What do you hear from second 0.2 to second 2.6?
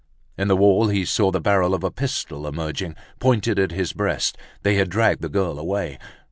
In the wall he saw the barrel of a pistol